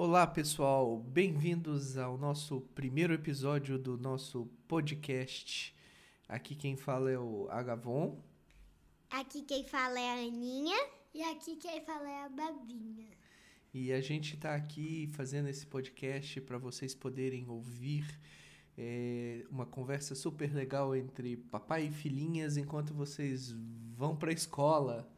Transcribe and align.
Olá, 0.00 0.28
pessoal. 0.28 0.96
Bem-vindos 0.96 1.98
ao 1.98 2.16
nosso 2.16 2.60
primeiro 2.72 3.12
episódio 3.12 3.76
do 3.76 3.98
nosso 3.98 4.48
podcast. 4.68 5.74
Aqui 6.28 6.54
quem 6.54 6.76
fala 6.76 7.10
é 7.10 7.18
o 7.18 7.48
Agavon. 7.50 8.16
Aqui 9.10 9.42
quem 9.42 9.64
fala 9.64 9.98
é 9.98 10.10
a 10.10 10.24
Aninha. 10.24 10.76
E 11.12 11.20
aqui 11.24 11.56
quem 11.56 11.84
fala 11.84 12.08
é 12.08 12.24
a 12.26 12.28
Babinha. 12.28 13.08
E 13.74 13.92
a 13.92 14.00
gente 14.00 14.36
está 14.36 14.54
aqui 14.54 15.10
fazendo 15.16 15.48
esse 15.48 15.66
podcast 15.66 16.40
para 16.42 16.58
vocês 16.58 16.94
poderem 16.94 17.48
ouvir 17.48 18.06
é, 18.78 19.44
uma 19.50 19.66
conversa 19.66 20.14
super 20.14 20.54
legal 20.54 20.94
entre 20.94 21.38
papai 21.38 21.86
e 21.86 21.90
filhinhas 21.90 22.56
enquanto 22.56 22.94
vocês 22.94 23.52
vão 23.96 24.14
para 24.14 24.30
a 24.30 24.32
escola, 24.32 25.10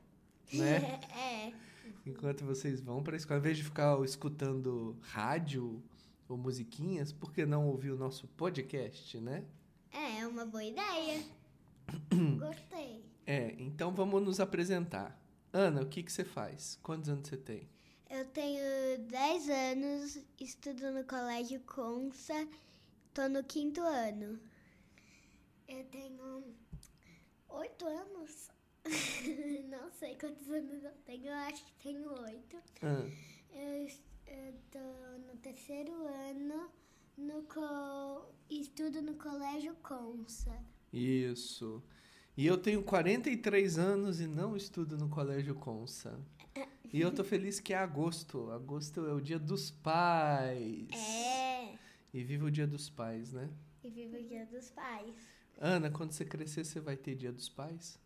né? 0.51 0.99
é. 1.15 1.70
Enquanto 2.11 2.45
vocês 2.45 2.81
vão 2.81 3.05
para 3.05 3.15
a 3.15 3.17
escola, 3.17 3.39
ao 3.39 3.41
invés 3.41 3.57
de 3.57 3.63
ficar 3.63 4.03
escutando 4.05 4.97
rádio 5.01 5.81
ou 6.29 6.37
musiquinhas, 6.37 7.13
por 7.13 7.33
que 7.33 7.47
não 7.47 7.69
ouvir 7.69 7.93
o 7.93 7.97
nosso 7.97 8.27
podcast, 8.29 9.19
né? 9.21 9.45
É, 9.93 10.19
é 10.19 10.27
uma 10.27 10.45
boa 10.45 10.65
ideia. 10.65 11.23
Gostei. 12.39 13.05
É, 13.25 13.55
então 13.59 13.95
vamos 13.95 14.21
nos 14.23 14.41
apresentar. 14.41 15.17
Ana, 15.53 15.83
o 15.83 15.87
que, 15.87 16.03
que 16.03 16.13
você 16.13 16.25
faz? 16.25 16.81
Quantos 16.83 17.09
anos 17.09 17.29
você 17.29 17.37
tem? 17.37 17.69
Eu 18.09 18.25
tenho 18.25 19.07
10 19.07 19.49
anos, 19.49 20.19
estudo 20.41 20.91
no 20.91 21.05
Colégio 21.05 21.61
Consa, 21.61 22.49
tô 23.15 23.29
no 23.29 23.45
quinto 23.45 23.81
ano. 23.81 24.41
Eu 25.69 25.85
tenho 25.85 26.45
oito 27.51 27.87
anos. 27.87 28.51
Não 29.69 29.91
sei 29.93 30.17
quantos 30.17 30.49
anos 30.51 30.83
eu 30.85 30.93
tenho, 31.05 31.27
eu 31.27 31.35
acho 31.35 31.65
que 31.65 31.73
tenho 31.83 32.09
oito. 32.23 32.57
Ah, 32.83 33.05
Eu, 33.53 33.85
es- 33.87 34.03
eu 34.27 34.55
tô 34.71 35.19
no 35.27 35.37
terceiro 35.39 35.93
ano, 36.07 36.71
no 37.17 37.43
co... 37.45 38.33
estudo 38.49 39.03
no 39.03 39.15
Colégio 39.15 39.75
Consa. 39.83 40.57
isso. 40.93 41.83
E 42.37 42.47
eu 42.47 42.57
tenho 42.57 42.83
43 42.83 43.79
anos 43.79 44.21
e 44.21 44.27
não 44.27 44.57
estudo 44.57 44.97
no 44.97 45.09
Colégio 45.11 45.55
Consa. 45.55 46.19
E 46.93 47.01
eu 47.01 47.13
tô 47.15 47.23
feliz 47.23 47.61
que 47.61 47.73
é 47.75 47.77
agosto. 47.77 48.51
Agosto 48.51 49.05
é 49.07 49.13
o 49.13 49.21
dia 49.21 49.39
dos 49.39 49.71
pais. 49.71 50.89
É. 50.93 51.75
E 52.15 52.25
viva 52.25 52.47
o 52.47 52.51
dia 52.51 52.67
dos 52.67 52.89
pais, 52.89 53.33
né? 53.33 53.51
E 53.85 53.91
viva 53.91 54.17
o 54.19 54.23
Dia 54.23 54.45
dos 54.47 54.71
Pais. 54.71 55.15
Ana, 55.59 55.91
quando 55.91 56.13
você 56.13 56.25
crescer, 56.25 56.65
você 56.65 56.81
vai 56.81 56.97
ter 56.97 57.15
dia 57.15 57.33
dos 57.33 57.49
pais? 57.49 57.99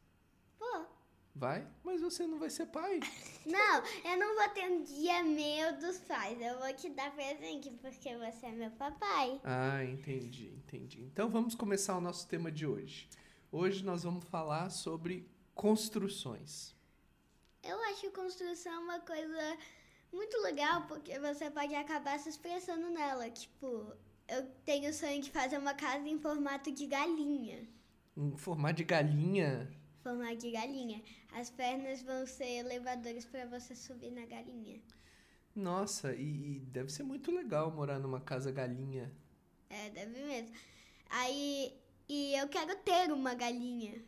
Vai? 1.35 1.67
Mas 1.83 2.01
você 2.01 2.27
não 2.29 2.39
vai 2.39 2.49
ser 2.49 2.67
pai. 2.67 3.01
não, 3.45 3.83
eu 4.05 4.19
não 4.19 4.37
vou 4.37 4.49
ter 4.51 4.71
um 4.71 4.85
dia 4.85 5.25
meu 5.25 5.77
dos 5.79 5.99
pais. 5.99 6.41
Eu 6.41 6.61
vou 6.61 6.73
te 6.75 6.89
dar 6.91 7.13
presente 7.13 7.71
porque 7.83 8.17
você 8.17 8.47
é 8.47 8.53
meu 8.53 8.71
papai. 8.71 9.41
Ah, 9.43 9.85
entendi, 9.85 10.55
entendi. 10.55 11.03
Então 11.03 11.29
vamos 11.29 11.57
começar 11.57 11.97
o 11.97 12.01
nosso 12.01 12.29
tema 12.29 12.53
de 12.53 12.65
hoje. 12.65 13.09
Hoje 13.51 13.85
nós 13.85 14.05
vamos 14.05 14.25
falar 14.27 14.71
sobre 14.71 15.29
construções. 15.57 16.73
Eu 17.65 17.83
acho 17.85 18.13
construção 18.13 18.85
uma 18.85 19.01
coisa 19.01 19.59
muito 20.13 20.41
legal 20.43 20.83
porque 20.87 21.19
você 21.19 21.51
pode 21.51 21.75
acabar 21.75 22.17
se 22.21 22.29
expressando 22.29 22.91
nela. 22.91 23.29
Tipo, 23.29 23.93
eu 24.29 24.47
tenho 24.65 24.89
o 24.89 24.95
sonho 24.95 25.21
de 25.21 25.31
fazer 25.31 25.59
uma 25.59 25.75
casa 25.75 26.09
em 26.09 26.19
formato 26.19 26.71
de 26.71 26.87
galinha. 26.87 27.69
Em 28.17 28.37
formato 28.37 28.77
de 28.77 28.85
galinha. 28.85 29.69
Formato 30.05 30.37
de 30.37 30.51
galinha. 30.51 31.03
As 31.33 31.49
pernas 31.51 32.03
vão 32.03 32.27
ser 32.27 32.59
elevadores 32.59 33.25
para 33.25 33.47
você 33.47 33.75
subir 33.75 34.11
na 34.11 34.27
galinha. 34.27 34.81
Nossa, 35.57 36.15
e, 36.15 36.57
e 36.57 36.61
deve 36.61 36.93
ser 36.93 37.05
muito 37.05 37.31
legal 37.33 37.71
morar 37.71 37.99
numa 37.99 38.21
casa 38.21 38.53
galinha. 38.53 39.11
É, 39.71 39.89
deve 39.91 40.23
mesmo. 40.23 40.55
Aí, 41.09 41.73
e 42.09 42.35
eu 42.35 42.47
quero 42.49 42.77
ter 42.83 43.11
uma 43.11 43.35
galinha. 43.35 44.05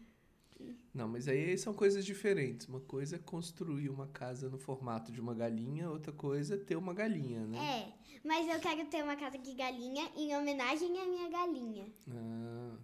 Não, 0.92 1.08
mas 1.08 1.28
aí 1.28 1.56
são 1.56 1.72
coisas 1.72 2.04
diferentes. 2.04 2.66
Uma 2.68 2.80
coisa 2.80 3.16
é 3.16 3.18
construir 3.18 3.88
uma 3.88 4.06
casa 4.08 4.50
no 4.50 4.58
formato 4.58 5.10
de 5.10 5.20
uma 5.20 5.34
galinha, 5.34 5.90
outra 5.90 6.12
coisa 6.12 6.56
é 6.56 6.58
ter 6.58 6.76
uma 6.76 6.92
galinha, 6.92 7.46
né? 7.46 7.58
É, 7.58 7.92
mas 8.22 8.46
eu 8.48 8.60
quero 8.60 8.84
ter 8.86 9.02
uma 9.02 9.16
casa 9.16 9.38
de 9.38 9.54
galinha 9.54 10.10
em 10.14 10.36
homenagem 10.36 10.88
à 11.00 11.06
minha 11.06 11.30
galinha. 11.30 11.86
Ah, 12.10 12.76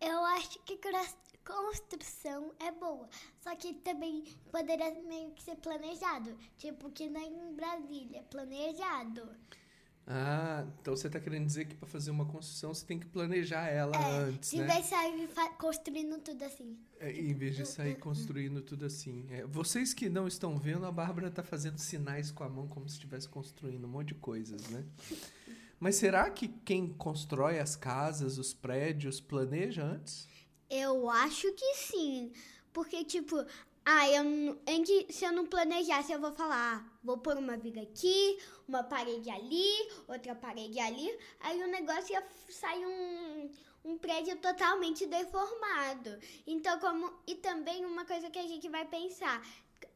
Eu 0.00 0.24
acho 0.36 0.58
que 0.64 0.76
construção 1.44 2.52
é 2.58 2.70
boa, 2.72 3.08
só 3.40 3.54
que 3.56 3.74
também 3.74 4.24
poderia 4.50 4.90
meio 5.02 5.30
que 5.32 5.42
ser 5.42 5.56
planejado, 5.56 6.36
tipo 6.58 6.90
que 6.90 7.08
nem 7.08 7.32
em 7.32 7.54
Brasília, 7.54 8.22
planejado. 8.30 9.28
Ah, 10.12 10.66
então 10.80 10.96
você 10.96 11.06
está 11.06 11.20
querendo 11.20 11.46
dizer 11.46 11.66
que 11.66 11.74
para 11.76 11.86
fazer 11.86 12.10
uma 12.10 12.24
construção 12.26 12.74
você 12.74 12.84
tem 12.84 12.98
que 12.98 13.06
planejar 13.06 13.68
ela 13.68 13.96
antes, 14.22 14.52
É, 14.52 14.56
de 14.56 14.62
né? 14.62 14.74
vez 14.74 14.86
sair 14.86 15.28
fa- 15.28 15.50
construindo 15.50 16.18
tudo 16.18 16.42
assim. 16.44 16.76
É, 16.98 17.12
em 17.12 17.32
vez 17.32 17.54
de 17.54 17.64
sair 17.66 17.94
construindo 17.96 18.60
tudo 18.60 18.86
assim. 18.86 19.26
É, 19.30 19.44
vocês 19.46 19.94
que 19.94 20.08
não 20.08 20.26
estão 20.26 20.58
vendo, 20.58 20.84
a 20.84 20.90
Bárbara 20.90 21.28
está 21.28 21.44
fazendo 21.44 21.78
sinais 21.78 22.32
com 22.32 22.42
a 22.42 22.48
mão 22.48 22.66
como 22.66 22.88
se 22.88 22.94
estivesse 22.94 23.28
construindo 23.28 23.84
um 23.84 23.88
monte 23.90 24.08
de 24.08 24.14
coisas, 24.14 24.68
né? 24.70 24.84
Mas 25.78 25.94
será 25.96 26.28
que 26.28 26.48
quem 26.48 26.88
constrói 26.92 27.58
as 27.60 27.76
casas, 27.76 28.36
os 28.36 28.52
prédios, 28.52 29.20
planeja 29.20 29.84
antes? 29.84 30.26
Eu 30.70 31.10
acho 31.10 31.52
que 31.52 31.74
sim. 31.74 32.32
Porque, 32.72 33.04
tipo, 33.04 33.44
ah, 33.84 34.08
eu, 34.08 34.22
antes, 34.68 35.16
se 35.16 35.24
eu 35.24 35.32
não 35.32 35.46
planejasse, 35.46 36.12
eu 36.12 36.20
vou 36.20 36.32
falar, 36.32 36.76
ah, 36.76 36.98
vou 37.02 37.18
pôr 37.18 37.36
uma 37.36 37.56
viga 37.56 37.82
aqui, 37.82 38.38
uma 38.68 38.84
parede 38.84 39.28
ali, 39.30 39.90
outra 40.06 40.34
parede 40.34 40.78
ali. 40.78 41.18
Aí 41.40 41.60
o 41.62 41.66
negócio 41.66 42.12
ia 42.12 42.24
sair 42.48 42.86
um, 42.86 43.50
um 43.84 43.98
prédio 43.98 44.36
totalmente 44.36 45.06
deformado. 45.06 46.18
Então, 46.46 46.78
como. 46.78 47.12
E 47.26 47.34
também 47.36 47.84
uma 47.84 48.04
coisa 48.04 48.30
que 48.30 48.38
a 48.38 48.46
gente 48.46 48.68
vai 48.68 48.84
pensar. 48.84 49.42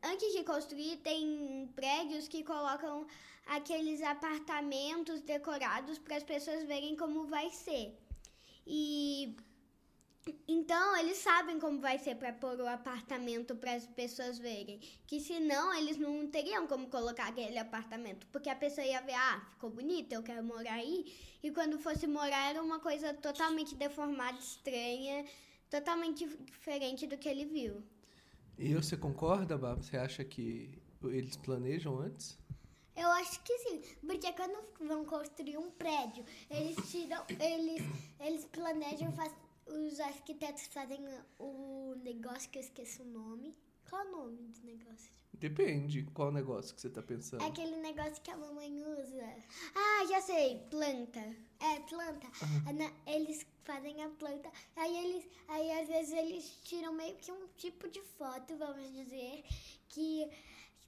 Antes 0.02 0.32
de 0.32 0.42
construir, 0.42 0.96
tem 0.98 1.70
prédios 1.76 2.26
que 2.26 2.42
colocam 2.42 3.06
aqueles 3.46 4.02
apartamentos 4.02 5.20
decorados 5.20 5.98
para 5.98 6.16
as 6.16 6.24
pessoas 6.24 6.64
verem 6.64 6.96
como 6.96 7.26
vai 7.26 7.50
ser. 7.50 7.96
E 8.66 9.36
então, 10.48 10.96
eles 10.96 11.18
sabem 11.18 11.58
como 11.58 11.80
vai 11.80 11.98
ser 11.98 12.16
para 12.16 12.32
pôr 12.32 12.58
o 12.60 12.66
apartamento 12.66 13.54
para 13.56 13.74
as 13.74 13.86
pessoas 13.86 14.38
verem. 14.38 14.80
Que 15.06 15.20
senão 15.20 15.74
eles 15.74 15.98
não 15.98 16.26
teriam 16.28 16.66
como 16.66 16.88
colocar 16.88 17.28
aquele 17.28 17.58
apartamento. 17.58 18.26
Porque 18.28 18.48
a 18.48 18.56
pessoa 18.56 18.86
ia 18.86 19.00
ver, 19.02 19.14
ah, 19.14 19.46
ficou 19.50 19.70
bonito, 19.70 20.12
eu 20.12 20.22
quero 20.22 20.42
morar 20.42 20.74
aí. 20.74 21.12
E 21.42 21.50
quando 21.50 21.78
fosse 21.78 22.06
morar, 22.06 22.50
era 22.50 22.62
uma 22.62 22.80
coisa 22.80 23.12
totalmente 23.12 23.74
deformada, 23.74 24.38
estranha, 24.38 25.24
totalmente 25.68 26.26
diferente 26.26 27.06
do 27.06 27.18
que 27.18 27.28
ele 27.28 27.44
viu. 27.44 27.82
E 28.56 28.74
você 28.74 28.96
concorda, 28.96 29.58
Bárbara? 29.58 29.82
Você 29.82 29.96
acha 29.96 30.24
que 30.24 30.78
eles 31.02 31.36
planejam 31.36 31.98
antes? 31.98 32.38
Eu 32.96 33.10
acho 33.10 33.42
que 33.42 33.58
sim, 33.58 33.82
porque 34.06 34.32
quando 34.34 34.56
vão 34.86 35.04
construir 35.04 35.58
um 35.58 35.68
prédio, 35.72 36.24
eles 36.48 36.76
tiram, 36.88 37.24
eles, 37.40 37.82
eles 38.20 38.44
planejam, 38.44 39.10
faz, 39.12 39.32
os 39.66 40.00
arquitetos 40.00 40.66
fazem 40.66 41.00
o 41.38 41.94
negócio 42.02 42.48
que 42.50 42.58
eu 42.58 42.62
esqueço 42.62 43.02
o 43.02 43.06
nome. 43.06 43.54
Qual 43.88 44.06
o 44.06 44.10
nome 44.10 44.48
do 44.48 44.66
negócio? 44.66 45.12
Depende 45.34 46.04
qual 46.14 46.30
negócio 46.32 46.74
que 46.74 46.80
você 46.80 46.86
está 46.88 47.02
pensando. 47.02 47.42
É 47.42 47.46
aquele 47.46 47.76
negócio 47.76 48.22
que 48.22 48.30
a 48.30 48.36
mamãe 48.36 48.82
usa. 48.84 49.36
Ah, 49.74 50.06
já 50.08 50.20
sei, 50.20 50.60
planta. 50.70 51.20
É, 51.60 51.80
planta. 51.88 52.26
Na- 52.72 52.92
Eles 53.12 53.44
fazem 53.64 54.02
a 54.02 54.08
planta. 54.10 54.50
Aí 54.76 54.96
eles. 54.96 55.28
Aí 55.48 55.70
às 55.72 55.88
vezes 55.88 56.12
eles 56.12 56.58
tiram 56.62 56.92
meio 56.94 57.16
que 57.16 57.32
um 57.32 57.48
tipo 57.56 57.88
de 57.88 58.00
foto, 58.00 58.56
vamos 58.56 58.90
dizer, 58.92 59.44
que 59.88 60.30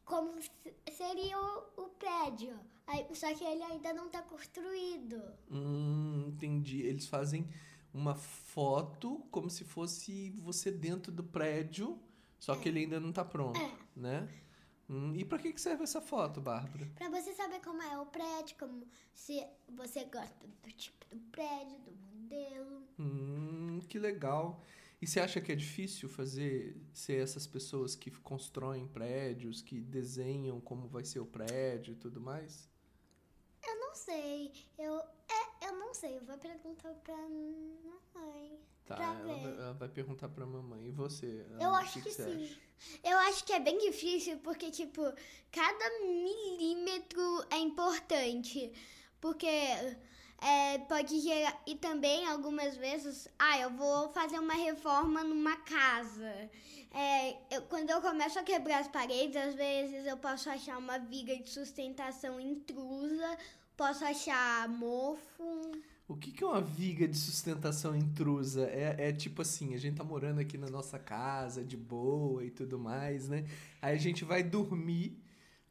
como 0.04 0.40
se- 0.40 0.74
seria 0.92 1.38
o, 1.38 1.82
o 1.82 1.88
prédio. 1.90 2.58
Aí, 2.86 3.04
só 3.16 3.34
que 3.34 3.42
ele 3.44 3.64
ainda 3.64 3.92
não 3.92 4.06
está 4.06 4.22
construído. 4.22 5.20
Hum, 5.50 6.26
entendi. 6.28 6.82
Eles 6.82 7.08
fazem 7.08 7.48
uma 7.96 8.14
foto 8.14 9.26
como 9.30 9.48
se 9.48 9.64
fosse 9.64 10.30
você 10.38 10.70
dentro 10.70 11.10
do 11.10 11.24
prédio, 11.24 11.98
só 12.38 12.54
que 12.54 12.68
ele 12.68 12.80
ainda 12.80 13.00
não 13.00 13.08
está 13.08 13.24
pronto, 13.24 13.58
né? 13.96 14.28
Hum, 14.88 15.14
e 15.16 15.24
para 15.24 15.38
que 15.38 15.52
que 15.52 15.60
serve 15.60 15.82
essa 15.82 16.00
foto, 16.00 16.40
Bárbara? 16.40 16.86
Pra 16.94 17.08
você 17.08 17.32
saber 17.32 17.60
como 17.60 17.82
é 17.82 17.98
o 17.98 18.06
prédio, 18.06 18.56
como 18.58 18.86
se 19.14 19.44
você 19.74 20.04
gosta 20.04 20.46
do 20.62 20.72
tipo 20.72 21.06
do 21.08 21.18
prédio, 21.32 21.78
do 21.80 21.92
modelo. 21.92 22.82
Hum, 22.98 23.80
que 23.88 23.98
legal. 23.98 24.62
E 25.00 25.06
você 25.06 25.18
acha 25.18 25.40
que 25.40 25.50
é 25.50 25.54
difícil 25.54 26.08
fazer 26.08 26.76
ser 26.92 27.22
essas 27.22 27.46
pessoas 27.46 27.96
que 27.96 28.10
constroem 28.10 28.86
prédios, 28.86 29.60
que 29.60 29.80
desenham 29.80 30.60
como 30.60 30.86
vai 30.86 31.04
ser 31.04 31.20
o 31.20 31.26
prédio 31.26 31.92
e 31.92 31.96
tudo 31.96 32.20
mais? 32.20 32.68
Eu 33.66 33.78
não 33.80 33.94
sei. 33.94 34.52
Eu, 34.78 34.98
é, 34.98 35.45
Eu 35.66 35.76
não 35.76 35.92
sei, 35.94 36.16
eu 36.16 36.24
vou 36.24 36.38
perguntar 36.38 36.92
pra 37.04 37.16
mamãe. 37.16 38.58
Tá, 38.86 38.94
Pra 38.96 39.04
ela, 39.04 39.32
ela 39.32 39.72
vai 39.74 39.88
perguntar 39.88 40.28
pra 40.28 40.46
mamãe. 40.46 40.86
E 40.86 40.92
você? 40.92 41.44
Eu 41.60 41.74
acho 41.74 42.00
que 42.02 42.10
você 42.12 42.22
sim. 42.24 42.44
acha? 42.44 42.60
Eu 43.02 43.18
acho 43.18 43.44
que 43.44 43.52
é 43.52 43.58
bem 43.58 43.78
difícil 43.78 44.38
porque, 44.38 44.70
tipo, 44.70 45.02
cada 45.50 45.90
milímetro 46.00 47.44
é 47.50 47.56
importante. 47.58 48.72
Porque 49.20 49.46
é, 50.40 50.78
pode 50.86 51.18
gerar. 51.20 51.60
E 51.66 51.74
também, 51.74 52.26
algumas 52.28 52.76
vezes, 52.76 53.26
ah, 53.38 53.58
eu 53.58 53.70
vou 53.70 54.08
fazer 54.10 54.38
uma 54.38 54.54
reforma 54.54 55.24
numa 55.24 55.56
casa. 55.56 56.50
É, 56.92 57.36
eu- 57.56 57.62
quando 57.62 57.90
eu 57.90 58.00
começo 58.00 58.38
a 58.38 58.42
quebrar 58.44 58.78
as 58.80 58.88
paredes, 58.88 59.36
às 59.36 59.54
vezes 59.54 60.06
eu 60.06 60.16
posso 60.18 60.48
achar 60.48 60.78
uma 60.78 60.98
viga 60.98 61.36
de 61.36 61.48
sustentação 61.50 62.38
intrusa, 62.38 63.36
posso 63.76 64.04
achar 64.04 64.68
mofo. 64.68 65.72
O 66.08 66.16
que, 66.16 66.30
que 66.30 66.44
é 66.44 66.46
uma 66.46 66.60
viga 66.60 67.06
de 67.06 67.18
sustentação 67.18 67.94
intrusa? 67.96 68.66
É, 68.68 69.08
é 69.08 69.12
tipo 69.12 69.42
assim, 69.42 69.74
a 69.74 69.78
gente 69.78 69.96
tá 69.96 70.04
morando 70.04 70.40
aqui 70.40 70.56
na 70.56 70.70
nossa 70.70 70.98
casa, 70.98 71.64
de 71.64 71.76
boa 71.76 72.44
e 72.44 72.50
tudo 72.50 72.78
mais, 72.78 73.28
né? 73.28 73.44
Aí 73.82 73.94
a 73.94 73.98
gente 73.98 74.24
vai 74.24 74.42
dormir, 74.42 75.20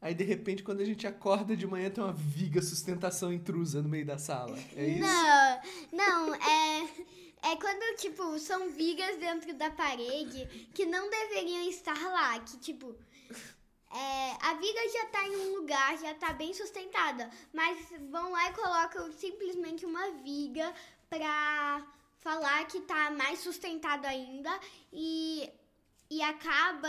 aí 0.00 0.14
de 0.14 0.24
repente 0.24 0.62
quando 0.62 0.82
a 0.82 0.84
gente 0.84 1.06
acorda 1.06 1.56
de 1.56 1.66
manhã 1.66 1.88
tem 1.90 2.04
uma 2.04 2.12
viga 2.12 2.60
sustentação 2.60 3.32
intrusa 3.32 3.80
no 3.82 3.88
meio 3.88 4.04
da 4.04 4.18
sala. 4.18 4.58
É 4.76 4.86
isso? 4.86 5.00
Não, 5.00 5.60
não, 5.92 6.34
é, 6.34 6.82
é 7.50 7.56
quando, 7.56 7.96
tipo, 7.96 8.38
são 8.38 8.70
vigas 8.70 9.16
dentro 9.18 9.54
da 9.54 9.70
parede 9.70 10.68
que 10.74 10.84
não 10.84 11.08
deveriam 11.08 11.66
estar 11.68 11.98
lá. 11.98 12.38
Que, 12.40 12.58
tipo, 12.58 12.94
é, 13.90 14.36
a 14.40 14.54
viga 14.54 14.88
já 14.92 15.06
tá 15.06 15.28
em 15.28 15.36
um 15.36 15.56
lugar, 15.56 15.96
já 15.98 16.14
tá 16.14 16.32
bem 16.32 16.52
sustentada. 16.52 17.30
Mas 17.52 17.78
vão 18.10 18.32
lá 18.32 18.50
e 18.50 18.54
colocam 18.54 19.12
simplesmente 19.12 19.86
uma 19.86 20.10
viga 20.22 20.72
pra 21.08 21.86
falar 22.18 22.66
que 22.66 22.80
tá 22.80 23.10
mais 23.10 23.38
sustentado 23.38 24.04
ainda 24.04 24.50
e, 24.92 25.48
e 26.10 26.22
acaba 26.22 26.88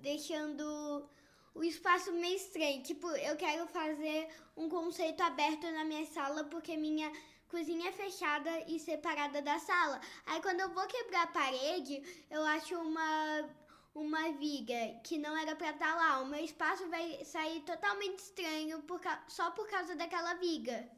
deixando 0.00 1.08
o 1.54 1.64
espaço 1.64 2.12
meio 2.12 2.36
estranho. 2.36 2.82
Tipo, 2.82 3.08
eu 3.08 3.36
quero 3.36 3.66
fazer 3.68 4.28
um 4.56 4.68
conceito 4.68 5.22
aberto 5.22 5.70
na 5.70 5.84
minha 5.84 6.04
sala 6.06 6.44
porque 6.44 6.76
minha 6.76 7.10
cozinha 7.48 7.88
é 7.88 7.92
fechada 7.92 8.50
e 8.66 8.78
separada 8.78 9.40
da 9.40 9.58
sala. 9.58 10.00
Aí 10.26 10.42
quando 10.42 10.60
eu 10.60 10.68
vou 10.70 10.86
quebrar 10.86 11.22
a 11.22 11.28
parede, 11.28 12.02
eu 12.30 12.42
acho 12.44 12.74
uma 12.76 13.48
uma 13.94 14.32
viga 14.32 14.74
que 15.04 15.18
não 15.18 15.36
era 15.36 15.54
pra 15.56 15.70
estar 15.70 15.94
lá. 15.94 16.20
O 16.20 16.26
meu 16.26 16.44
espaço 16.44 16.88
vai 16.88 17.24
sair 17.24 17.60
totalmente 17.62 18.18
estranho 18.18 18.82
por 18.82 19.00
ca- 19.00 19.24
só 19.28 19.50
por 19.52 19.68
causa 19.68 19.94
daquela 19.94 20.34
viga. 20.34 20.88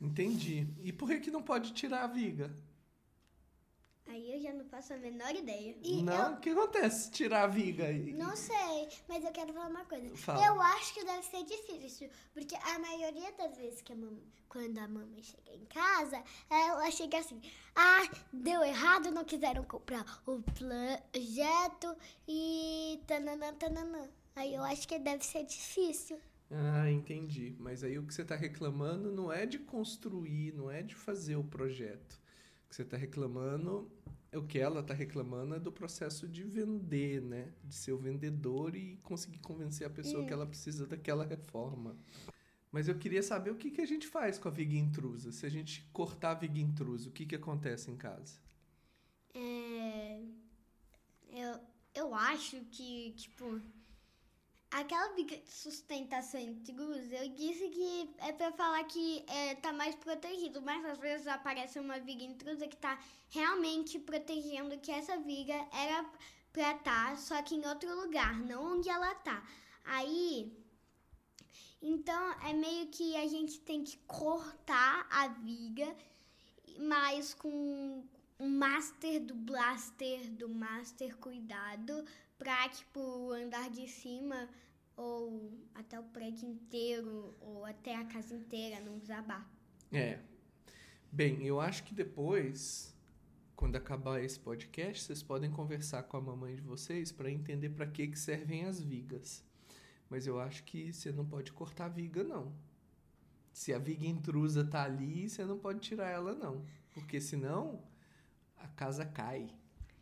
Entendi. 0.00 0.66
E 0.82 0.92
por 0.92 1.08
que 1.08 1.20
que 1.20 1.30
não 1.30 1.42
pode 1.42 1.72
tirar 1.72 2.04
a 2.04 2.06
viga? 2.06 2.54
Aí 4.08 4.34
eu 4.34 4.40
já 4.40 4.52
não 4.54 4.64
faço 4.64 4.94
a 4.94 4.96
menor 4.96 5.34
ideia. 5.34 5.76
E 5.82 6.02
não? 6.02 6.34
O 6.34 6.36
que 6.40 6.50
acontece 6.50 7.10
tirar 7.10 7.42
a 7.44 7.46
viga? 7.46 7.90
E- 7.90 8.12
Não 8.14 8.34
sei, 8.34 8.88
mas 9.06 9.22
eu 9.24 9.30
quero 9.32 9.52
falar 9.52 9.68
uma 9.68 9.84
coisa. 9.84 10.16
Fala. 10.16 10.46
Eu 10.46 10.60
acho 10.60 10.94
que 10.94 11.04
deve 11.04 11.22
ser 11.24 11.44
difícil, 11.44 12.08
porque 12.32 12.54
a 12.56 12.78
maioria 12.78 13.30
das 13.32 13.56
vezes 13.56 13.82
que 13.82 13.92
a 13.92 13.96
mamãe, 13.96 14.22
quando 14.48 14.78
a 14.78 14.88
mamãe 14.88 15.22
chega 15.22 15.54
em 15.54 15.66
casa, 15.66 16.22
ela 16.48 16.90
chega 16.90 17.18
assim: 17.18 17.40
ah, 17.76 18.08
deu 18.32 18.62
errado, 18.64 19.10
não 19.10 19.24
quiseram 19.24 19.62
comprar 19.64 20.04
o 20.26 20.40
projeto 21.12 21.96
e 22.26 23.00
tananã, 23.06 23.52
tananã. 23.54 24.08
Aí 24.34 24.54
eu 24.54 24.62
acho 24.62 24.86
que 24.88 24.98
deve 24.98 25.24
ser 25.24 25.44
difícil. 25.44 26.18
Ah, 26.50 26.90
entendi. 26.90 27.54
Mas 27.58 27.84
aí 27.84 27.98
o 27.98 28.06
que 28.06 28.14
você 28.14 28.22
está 28.22 28.34
reclamando 28.36 29.12
não 29.12 29.30
é 29.30 29.44
de 29.44 29.58
construir, 29.58 30.52
não 30.54 30.70
é 30.70 30.82
de 30.82 30.94
fazer 30.94 31.36
o 31.36 31.44
projeto. 31.44 32.18
Que 32.68 32.76
você 32.76 32.82
está 32.82 32.96
reclamando, 32.96 33.90
o 34.34 34.42
que 34.42 34.58
ela 34.58 34.80
está 34.80 34.92
reclamando 34.92 35.54
é 35.54 35.60
do 35.60 35.72
processo 35.72 36.28
de 36.28 36.42
vender, 36.44 37.22
né? 37.22 37.52
De 37.64 37.74
ser 37.74 37.92
o 37.92 37.98
vendedor 37.98 38.76
e 38.76 38.98
conseguir 39.02 39.38
convencer 39.38 39.86
a 39.86 39.90
pessoa 39.90 40.24
que 40.24 40.32
ela 40.32 40.46
precisa 40.46 40.86
daquela 40.86 41.24
reforma. 41.24 41.96
Mas 42.70 42.86
eu 42.86 42.98
queria 42.98 43.22
saber 43.22 43.50
o 43.50 43.56
que, 43.56 43.70
que 43.70 43.80
a 43.80 43.86
gente 43.86 44.06
faz 44.06 44.38
com 44.38 44.48
a 44.48 44.50
viga 44.50 44.76
intrusa. 44.76 45.32
Se 45.32 45.46
a 45.46 45.48
gente 45.48 45.88
cortar 45.92 46.32
a 46.32 46.34
viga 46.34 46.60
intrusa, 46.60 47.08
o 47.08 47.12
que, 47.12 47.24
que 47.24 47.34
acontece 47.34 47.90
em 47.90 47.96
casa? 47.96 48.38
É, 49.34 50.20
eu, 51.30 51.60
eu 51.94 52.14
acho 52.14 52.60
que, 52.70 53.12
tipo, 53.12 53.60
aquela 54.70 55.14
viga 55.14 55.36
de 55.36 55.50
sustentação 55.50 56.40
intrusa, 56.40 57.14
eu 57.16 57.28
disse 57.30 57.68
que 57.68 58.10
é 58.18 58.32
pra 58.32 58.52
falar 58.52 58.84
que 58.84 59.24
é, 59.28 59.54
tá 59.56 59.72
mais 59.72 59.94
protegido, 59.94 60.60
mas 60.62 60.84
às 60.84 60.98
vezes 60.98 61.26
aparece 61.26 61.78
uma 61.78 61.98
viga 61.98 62.22
intrusa 62.22 62.68
que 62.68 62.76
tá 62.76 62.98
realmente 63.30 63.98
protegendo 63.98 64.78
que 64.78 64.90
essa 64.90 65.16
viga 65.18 65.54
era 65.72 66.04
pra 66.52 66.72
estar, 66.72 67.16
só 67.16 67.42
que 67.42 67.54
em 67.54 67.66
outro 67.66 67.94
lugar, 68.02 68.38
não 68.40 68.76
onde 68.76 68.88
ela 68.88 69.14
tá. 69.16 69.42
Aí, 69.84 70.52
então 71.80 72.32
é 72.42 72.52
meio 72.52 72.88
que 72.88 73.16
a 73.16 73.26
gente 73.26 73.60
tem 73.60 73.82
que 73.82 73.96
cortar 74.06 75.06
a 75.10 75.28
viga, 75.28 75.96
mas 76.78 77.32
com 77.32 78.06
um 78.38 78.48
master 78.48 79.20
do 79.24 79.34
blaster 79.34 80.30
do 80.32 80.48
master 80.48 81.16
cuidado 81.16 82.04
pra, 82.38 82.68
tipo, 82.68 83.32
andar 83.32 83.68
de 83.70 83.88
cima 83.88 84.48
ou 84.96 85.52
até 85.74 85.98
o 85.98 86.04
prédio 86.04 86.48
inteiro 86.48 87.36
ou 87.40 87.64
até 87.64 87.94
a 87.94 88.04
casa 88.04 88.34
inteira 88.34 88.80
não 88.80 88.98
desabar. 88.98 89.48
É. 89.92 90.18
Bem, 91.10 91.44
eu 91.46 91.60
acho 91.60 91.84
que 91.84 91.94
depois, 91.94 92.94
quando 93.56 93.76
acabar 93.76 94.22
esse 94.22 94.38
podcast, 94.38 95.04
vocês 95.04 95.22
podem 95.22 95.50
conversar 95.50 96.02
com 96.04 96.16
a 96.16 96.20
mamãe 96.20 96.54
de 96.54 96.62
vocês 96.62 97.10
para 97.10 97.30
entender 97.30 97.70
para 97.70 97.86
que 97.86 98.06
que 98.08 98.18
servem 98.18 98.64
as 98.64 98.80
vigas. 98.80 99.44
Mas 100.10 100.26
eu 100.26 100.40
acho 100.40 100.64
que 100.64 100.92
você 100.92 101.12
não 101.12 101.24
pode 101.24 101.52
cortar 101.52 101.86
a 101.86 101.88
viga 101.88 102.22
não. 102.22 102.52
Se 103.52 103.72
a 103.72 103.78
viga 103.78 104.06
intrusa 104.06 104.64
tá 104.64 104.84
ali, 104.84 105.28
você 105.28 105.44
não 105.44 105.58
pode 105.58 105.80
tirar 105.80 106.08
ela 106.08 106.34
não, 106.34 106.64
porque 106.92 107.20
senão 107.20 107.82
a 108.56 108.68
casa 108.68 109.04
cai. 109.04 109.50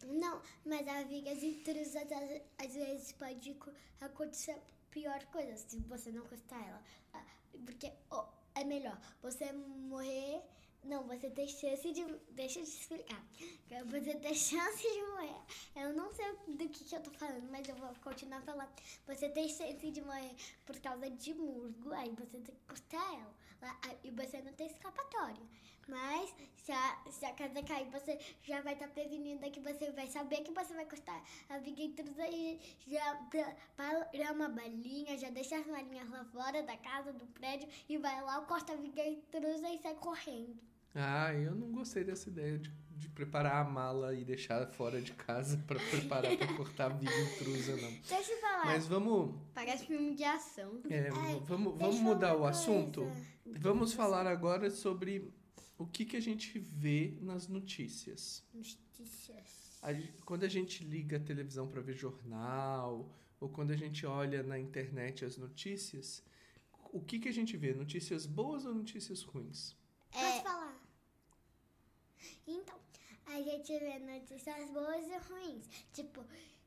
Não, 0.05 0.41
mas 0.65 0.87
a 0.89 1.03
intrusas 1.03 1.97
às, 1.97 2.67
às 2.67 2.75
vezes 2.75 3.13
pode 3.13 3.55
co- 3.55 3.73
acontecer 4.01 4.57
pior 4.91 5.25
coisa 5.27 5.57
se 5.57 5.79
você 5.81 6.11
não 6.13 6.25
cortar 6.27 6.61
ela. 6.69 6.83
Ah, 7.13 7.25
Porque 7.65 7.93
ó, 8.11 8.27
é 8.55 8.65
melhor 8.65 8.99
você 9.23 9.53
morrer. 9.53 10.43
Não, 10.85 11.03
você 11.05 11.29
tem 11.31 11.49
chance 11.49 11.91
de. 11.93 12.05
Deixa 12.31 12.61
eu 12.61 12.65
te 12.65 12.71
explicar. 12.71 13.21
Você 13.91 14.15
tem 14.15 14.35
chance 14.37 14.83
de 14.83 15.03
morrer. 15.13 15.43
Eu 15.75 15.93
não 15.95 16.13
sei 16.13 16.27
do 16.47 16.69
que, 16.69 16.85
que 16.85 16.95
eu 16.95 17.03
tô 17.03 17.11
falando, 17.11 17.51
mas 17.51 17.69
eu 17.69 17.75
vou 17.75 17.93
continuar 18.05 18.41
falando. 18.43 18.71
Você 19.07 19.29
tem 19.29 19.49
chance 19.49 19.91
de 19.91 20.01
morrer 20.03 20.35
por 20.65 20.79
causa 20.81 21.11
de 21.11 21.35
musgo, 21.35 21.93
aí 21.93 22.11
você 22.11 22.39
tem 22.39 22.43
que 22.43 22.53
cortar 22.69 23.15
ela. 23.15 23.35
Aí- 23.83 23.99
E 24.05 24.11
você 24.13 24.41
não 24.43 24.53
tem 24.53 24.69
escapatória. 24.69 25.43
Mas 25.89 26.35
se 26.57 26.73
a, 26.73 26.99
se 27.11 27.25
a 27.25 27.33
casa 27.33 27.63
cair, 27.63 27.89
você 27.91 28.19
já 28.43 28.61
vai 28.61 28.73
estar 28.75 28.89
prevenida 28.89 29.49
que 29.51 29.61
você 29.61 29.91
vai 29.93 30.07
saber 30.09 30.39
que 30.43 30.53
você 30.53 30.75
vai 30.75 30.85
cortar 30.85 31.23
a 31.49 31.59
viga 31.59 31.83
intrusa 31.83 32.27
e 32.29 32.59
já 32.89 33.15
pra- 33.31 33.57
para 33.77 34.33
uma 34.33 34.49
balinha, 34.49 35.17
já 35.17 35.31
deixa 35.31 35.57
as 35.59 35.67
balinhas 35.67 36.09
lá 36.11 36.25
fora 36.25 36.63
da 36.65 36.77
casa, 36.77 37.13
do 37.13 37.27
prédio 37.27 37.69
e 37.89 37.97
vai 37.99 38.21
lá, 38.23 38.41
corta 38.43 38.73
a 38.73 38.77
viga 38.77 39.07
intrusa 39.07 39.69
e 39.71 39.79
sai 39.79 39.95
correndo. 39.95 40.57
Ah, 40.95 41.33
eu 41.35 41.55
não 41.55 41.71
gostei 41.71 42.03
dessa 42.03 42.29
ideia 42.31 42.59
de, 42.59 42.71
de 42.97 43.09
preparar 43.11 43.65
a 43.65 43.69
mala 43.69 44.15
e 44.15 44.25
deixar 44.25 44.67
fora 44.73 45.01
de 45.01 45.13
casa 45.13 45.59
para 45.69 45.79
preparar 45.79 46.37
para 46.37 46.55
cortar 46.57 46.87
a 46.87 46.95
viga 46.95 47.13
intrusa 47.21 47.77
não. 47.77 47.93
Deixa 48.09 48.33
eu 48.33 48.41
falar. 48.41 48.65
Mas 48.67 48.87
vamos 48.89 49.35
Parece 49.55 49.87
filme 49.87 50.15
de 50.15 50.25
ação. 50.25 50.81
É, 50.91 51.11
Ai, 51.13 51.41
vamos, 51.45 51.79
vamos 51.79 52.01
mudar 52.01 52.35
o 52.35 52.39
uma 52.41 52.49
assunto? 52.51 53.03
coisa. 53.03 53.37
Vamos 53.61 53.93
falar 53.93 54.27
agora 54.27 54.71
sobre 54.71 55.33
o 55.79 55.87
que, 55.87 56.05
que 56.05 56.17
a 56.17 56.21
gente 56.21 56.59
vê 56.59 57.17
nas 57.21 57.49
notícias. 57.49 58.43
Notícias. 58.53 59.79
A 59.83 59.91
quando 60.25 60.45
a 60.45 60.49
gente 60.49 60.83
liga 60.85 61.17
a 61.19 61.21
televisão 61.21 61.69
para 61.69 61.81
ver 61.81 61.95
jornal, 61.95 63.15
ou 63.41 63.49
quando 63.49 63.73
a 63.73 63.77
gente 63.77 64.07
olha 64.07 64.43
na 64.43 64.59
internet 64.59 65.25
as 65.25 65.37
notícias, 65.37 66.23
o 66.93 67.01
que, 67.01 67.19
que 67.19 67.29
a 67.29 67.33
gente 67.33 67.57
vê? 67.57 67.75
Notícias 67.75 68.27
boas 68.27 68.65
ou 68.65 68.75
notícias 68.75 69.23
ruins? 69.23 69.77
Posso 70.11 70.43
falar? 70.43 70.81
Então, 72.47 72.79
a 73.27 73.43
gente 73.43 73.79
vê 73.79 73.99
notícias 73.99 74.71
boas 74.71 75.07
e 75.07 75.17
ruins. 75.29 75.69
Tipo, 75.93 76.25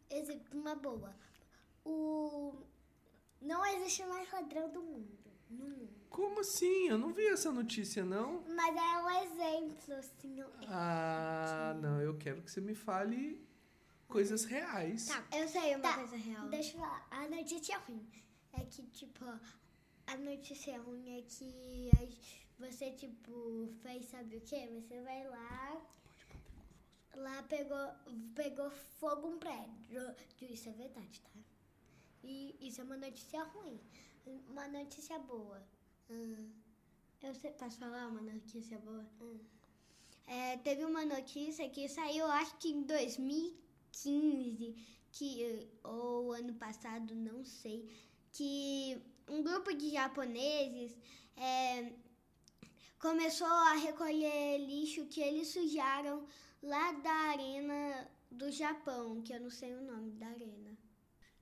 exemplo, 0.09 0.59
uma 0.59 0.75
boa. 0.75 1.15
O... 1.83 2.53
Não 3.41 3.65
existe 3.65 4.05
mais 4.05 4.31
ladrão 4.31 4.69
do 4.69 4.81
mundo. 4.83 5.17
Mundo. 5.49 5.89
Como 6.09 6.39
assim? 6.41 6.87
Eu 6.89 6.97
não 6.97 7.11
vi 7.13 7.25
essa 7.27 7.51
notícia, 7.51 8.03
não. 8.05 8.43
Mas 8.47 8.75
é 8.75 9.03
um 9.03 9.09
exemplo, 9.23 9.93
assim. 9.95 10.43
Ah, 10.67 11.75
não, 11.81 12.01
eu 12.01 12.17
quero 12.17 12.41
que 12.41 12.51
você 12.51 12.61
me 12.61 12.75
fale 12.75 13.43
coisas 14.07 14.45
reais. 14.45 15.07
Tá. 15.07 15.23
Eu 15.35 15.47
sei 15.47 15.75
uma 15.75 15.81
Tá, 15.81 15.95
coisa 15.95 16.15
real. 16.17 16.47
Deixa 16.49 16.75
eu 16.77 16.81
falar. 16.81 17.07
A 17.11 17.27
notícia 17.29 17.77
ruim 17.79 18.07
é 18.53 18.61
que, 18.65 18.83
tipo, 18.87 19.25
a 20.07 20.17
notícia 20.17 20.79
ruim 20.81 21.17
é 21.17 21.21
que 21.21 21.91
você, 22.57 22.91
tipo, 22.91 23.69
fez 23.81 24.05
sabe 24.07 24.37
o 24.37 24.41
quê? 24.41 24.67
Você 24.81 25.01
vai 25.01 25.27
lá. 25.27 25.81
Lá 27.15 27.43
pegou, 27.43 27.89
pegou 28.35 28.69
fogo 28.69 29.27
um 29.29 29.39
prédio. 29.39 30.15
Isso 30.41 30.69
é 30.69 30.73
verdade, 30.73 31.21
tá? 31.21 31.38
E 32.23 32.55
isso 32.59 32.81
é 32.81 32.83
uma 32.83 32.97
notícia 32.97 33.43
ruim. 33.43 33.79
Uma 34.47 34.67
notícia 34.67 35.17
boa. 35.19 35.61
Hum. 36.09 36.51
Eu 37.21 37.33
sei, 37.35 37.51
posso 37.51 37.77
falar 37.77 38.07
uma 38.07 38.21
notícia 38.21 38.77
boa? 38.79 39.05
Hum. 39.21 39.39
É, 40.27 40.57
teve 40.57 40.85
uma 40.85 41.03
notícia 41.05 41.67
que 41.69 41.87
saiu, 41.89 42.25
acho 42.27 42.55
que 42.57 42.69
em 42.69 42.83
2015, 42.83 44.75
que, 45.11 45.67
ou 45.83 46.33
ano 46.33 46.53
passado, 46.53 47.15
não 47.15 47.43
sei, 47.43 47.89
que 48.31 49.01
um 49.27 49.41
grupo 49.41 49.73
de 49.73 49.89
japoneses 49.91 50.95
é, 51.35 51.91
começou 52.99 53.47
a 53.47 53.73
recolher 53.73 54.57
lixo 54.59 55.07
que 55.07 55.21
eles 55.21 55.47
sujaram 55.47 56.25
lá 56.61 56.91
da 56.91 57.13
arena 57.31 58.09
do 58.29 58.51
Japão, 58.51 59.21
que 59.21 59.33
eu 59.33 59.39
não 59.39 59.49
sei 59.49 59.73
o 59.73 59.81
nome 59.81 60.11
da 60.11 60.27
arena. 60.27 60.77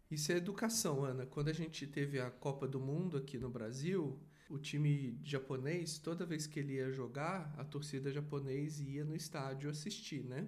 Isso 0.10 0.32
é 0.32 0.38
educação, 0.38 1.04
Ana. 1.04 1.26
Quando 1.26 1.50
a 1.50 1.54
gente 1.54 1.86
teve 1.86 2.20
a 2.20 2.32
Copa 2.32 2.66
do 2.66 2.80
Mundo 2.80 3.18
aqui 3.18 3.38
no 3.38 3.50
Brasil, 3.50 4.18
o 4.50 4.58
time 4.58 5.20
japonês, 5.22 5.98
toda 5.98 6.26
vez 6.26 6.48
que 6.48 6.62
ele 6.62 6.76
ia 6.76 6.90
jogar, 6.92 7.54
a 7.58 7.66
torcida 7.66 8.10
japonesa 8.10 8.82
ia 8.84 9.04
no 9.04 9.16
estádio 9.16 9.70
assistir, 9.70 10.24
né? 10.24 10.48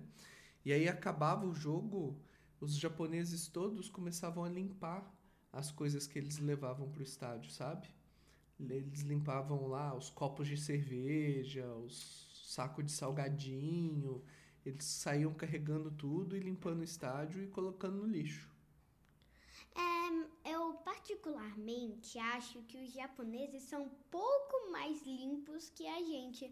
E 0.63 0.72
aí 0.72 0.88
acabava 0.88 1.46
o 1.46 1.54
jogo, 1.54 2.18
os 2.62 2.78
japoneses 2.78 3.50
todos 3.50 3.89
começavam 3.89 4.46
a 4.46 4.50
limpar 4.50 5.13
as 5.51 5.72
coisas 5.72 6.08
que 6.08 6.18
eles 6.18 6.38
levavam 6.38 6.89
para 6.89 7.01
o 7.01 7.04
estádio, 7.04 7.51
sabe? 7.51 7.89
Eles 8.58 9.01
limpavam 9.01 9.68
lá 9.68 9.94
os 9.94 10.10
copos 10.10 10.48
de 10.48 10.56
cerveja, 10.56 11.68
os 11.75 12.46
sacos 12.46 12.86
de 12.86 12.92
salgadinho, 12.94 14.24
eles 14.66 14.86
saíam 14.86 15.34
carregando 15.34 15.92
tudo 15.92 16.38
e 16.38 16.39
limpando 16.39 16.80
o 16.80 16.84
estádio 16.84 17.44
e 17.44 17.48
colocando 17.48 17.98
no 17.98 18.06
lixo. 18.06 18.50
É, 19.75 20.51
eu 20.53 20.73
particularmente 20.85 22.17
acho 22.19 22.61
que 22.63 22.77
os 22.77 22.91
japoneses 22.91 23.63
são 23.63 23.83
um 23.83 23.89
pouco 24.09 24.71
mais 24.71 25.01
limpos 25.03 25.69
que 25.69 25.88
a 25.88 25.99
gente. 26.03 26.51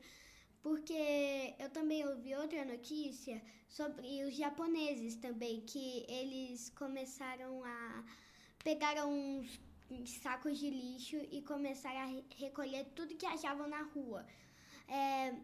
Porque 0.62 1.56
eu 1.60 1.70
também 1.70 2.06
ouvi 2.08 2.36
outra 2.36 2.66
notícia 2.66 3.42
sobre 3.70 4.24
os 4.26 4.36
japoneses 4.36 5.16
também, 5.16 5.62
que 5.62 6.06
eles 6.10 6.70
começaram 6.72 7.64
a 7.64 8.04
pegar 8.64 9.06
uns 9.06 9.60
sacos 10.22 10.58
de 10.58 10.70
lixo 10.70 11.18
e 11.32 11.42
começaram 11.42 12.00
a 12.00 12.36
recolher 12.36 12.86
tudo 12.96 13.16
que 13.16 13.26
achavam 13.26 13.68
na 13.68 13.84
rua. 13.84 14.26
É, 14.88 15.36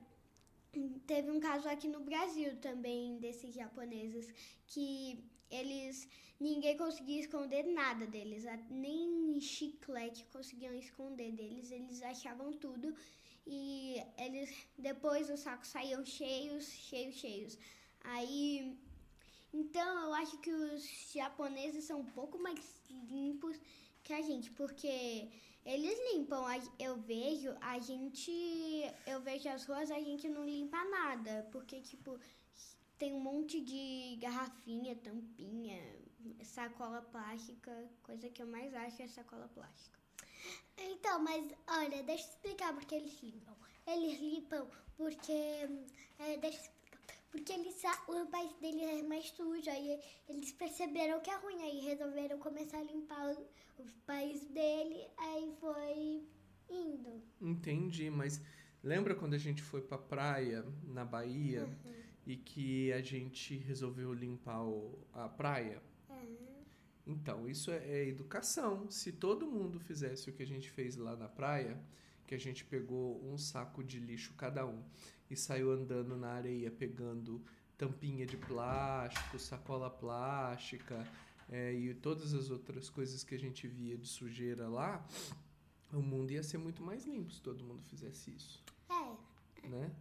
teve 1.06 1.30
um 1.30 1.40
caso 1.40 1.70
aqui 1.70 1.88
no 1.88 2.02
Brasil 2.02 2.58
também 2.58 3.18
desses 3.20 3.54
japoneses 3.54 4.28
que 4.68 5.24
eles 5.54 6.08
ninguém 6.40 6.76
conseguia 6.78 7.22
esconder 7.22 7.64
nada 7.64 8.06
deles, 8.06 8.44
nem 8.70 9.40
chiclete 9.40 10.26
conseguiam 10.26 10.74
esconder 10.74 11.32
deles, 11.32 11.72
eles 11.72 12.02
achavam 12.02 12.52
tudo 12.54 12.94
e 13.46 13.98
eles 14.18 14.50
depois 14.78 15.30
os 15.30 15.40
sacos 15.40 15.70
saíam 15.70 16.04
cheios, 16.06 16.66
cheios, 16.66 17.16
cheios. 17.16 17.58
Aí 18.02 18.78
então 19.54 20.06
eu 20.06 20.14
acho 20.16 20.38
que 20.40 20.52
os 20.52 20.84
japoneses 21.14 21.86
são 21.86 22.00
um 22.00 22.12
pouco 22.20 22.38
mais 22.40 22.60
limpos 23.10 23.56
que 24.04 24.14
a 24.14 24.22
gente, 24.22 24.52
porque 24.52 25.30
eles 25.66 25.98
limpam, 26.12 26.44
eu 26.78 26.98
vejo, 26.98 27.56
a 27.62 27.80
gente, 27.80 28.32
eu 29.08 29.22
vejo 29.22 29.48
as 29.48 29.66
ruas, 29.66 29.90
a 29.92 30.00
gente 30.00 30.28
não 30.28 30.44
limpa 30.46 30.84
nada, 30.86 31.48
porque 31.52 31.80
tipo 31.80 32.20
tem 32.98 33.14
um 33.14 33.20
monte 33.20 33.60
de 33.62 34.18
garrafinha, 34.22 34.96
tampinha, 34.96 35.82
sacola 36.44 37.02
plástica, 37.02 37.72
coisa 38.04 38.30
que 38.30 38.42
eu 38.42 38.48
mais 38.48 38.74
acho 38.74 39.02
é 39.02 39.08
sacola 39.08 39.48
plástica. 39.50 40.00
Então, 40.78 41.20
mas 41.24 41.52
olha, 41.68 42.04
deixa 42.04 42.26
eu 42.26 42.30
explicar 42.30 42.74
porque 42.74 42.96
eles 42.96 43.22
limpam. 43.22 43.56
Eles 43.88 44.20
limpam 44.20 44.68
porque. 44.96 45.32
É, 46.20 46.38
deixa 46.38 46.58
eu 46.58 46.62
explicar. 46.62 46.84
Porque 47.32 47.52
eles, 47.52 47.82
o 48.08 48.26
país 48.28 48.54
deles 48.60 48.82
é 48.82 49.02
mais 49.02 49.30
sujo, 49.30 49.68
aí 49.68 50.00
eles 50.30 50.52
perceberam 50.52 51.20
que 51.20 51.32
é 51.32 51.36
ruim, 51.36 51.64
aí 51.64 51.80
resolveram 51.80 52.38
começar 52.38 52.78
a 52.78 52.84
limpar 52.84 53.32
o, 53.32 53.82
o 53.82 53.86
país 54.06 54.46
dele, 54.46 55.08
aí 55.18 55.52
foi 55.60 56.24
indo. 56.70 57.24
Entendi, 57.42 58.12
mas 58.12 58.40
lembra 58.84 59.16
quando 59.16 59.34
a 59.34 59.40
gente 59.40 59.64
foi 59.64 59.82
pra 59.82 59.98
praia 59.98 60.64
na 60.84 61.04
Bahia? 61.04 61.66
Uhum 61.66 62.03
e 62.26 62.38
que 62.38 62.92
a 62.94 63.02
gente 63.02 63.58
resolveu 63.58 64.14
limpar 64.14 64.64
o, 64.64 64.98
a 65.14 65.28
praia. 65.28 65.82
Uhum. 66.10 66.64
Então, 67.06 67.48
isso 67.48 67.72
é, 67.72 67.78
é, 67.78 68.08
educação. 68.08 68.90
Se 68.90 69.12
todo 69.12 69.46
mundo 69.46 69.80
fizesse 69.80 70.30
o 70.30 70.34
que 70.34 70.44
a 70.44 70.48
gente 70.48 70.70
fez 70.70 70.96
lá 70.96 71.16
na 71.16 71.28
praia, 71.28 71.80
que 72.26 72.34
a 72.34 72.40
gente 72.40 72.64
pegou 72.64 73.24
um 73.24 73.38
saco 73.38 73.84
de 73.84 74.00
lixo 74.00 74.34
cada 74.36 74.66
um 74.66 74.82
e 75.30 75.36
saiu 75.36 75.72
andando 75.72 76.16
na 76.16 76.30
areia 76.30 76.72
pegando 76.72 77.44
tampinha 77.78 78.26
de 78.26 78.38
plástico, 78.38 79.38
sacola 79.38 79.90
plástica 79.90 81.06
é, 81.50 81.74
e 81.74 81.94
todas 81.94 82.34
as 82.34 82.50
outras 82.50 82.90
coisas 82.90 83.24
que 83.24 83.36
a 83.36 83.40
gente 83.40 83.68
via 83.68 83.98
de 83.98 84.08
sujeira 84.08 84.68
lá, 84.68 85.06
o 85.92 86.02
mundo 86.02 86.32
ia 86.32 86.44
ser 86.44 86.58
muito 86.58 86.82
mais 86.82 87.06
limpo 87.06 87.32
se 87.32 87.42
todo 87.42 87.64
mundo 87.64 87.84
fizesse 87.84 88.32
isso. 88.32 88.64
É. 88.90 89.68
Né? 89.68 89.92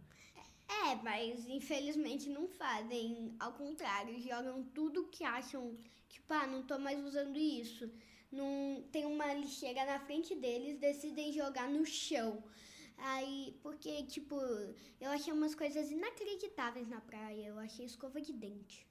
É, 0.67 0.95
mas 0.95 1.45
infelizmente 1.47 2.29
não 2.29 2.47
fazem. 2.47 3.35
Ao 3.39 3.53
contrário, 3.53 4.19
jogam 4.19 4.63
tudo 4.73 5.07
que 5.09 5.23
acham. 5.23 5.77
Tipo, 6.09 6.33
ah, 6.33 6.47
não 6.47 6.63
tô 6.63 6.77
mais 6.79 7.03
usando 7.03 7.37
isso. 7.37 7.91
Não, 8.31 8.83
tem 8.91 9.05
uma 9.05 9.33
lixeira 9.33 9.85
na 9.85 9.99
frente 9.99 10.33
deles, 10.35 10.79
decidem 10.79 11.31
jogar 11.31 11.69
no 11.69 11.85
chão. 11.85 12.43
Aí, 12.97 13.57
porque, 13.61 14.03
tipo, 14.03 14.35
eu 14.99 15.11
achei 15.11 15.33
umas 15.33 15.53
coisas 15.55 15.91
inacreditáveis 15.91 16.87
na 16.87 17.01
praia. 17.01 17.47
Eu 17.47 17.59
achei 17.59 17.85
escova 17.85 18.21
de 18.21 18.33
dente. 18.33 18.87